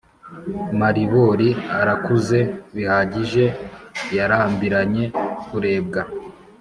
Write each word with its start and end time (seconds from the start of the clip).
maribori 0.79 1.49
arakuze 1.79 2.39
bihagije 2.75 3.45
yarambiranye 4.17 5.05
kurebwa 5.47 6.01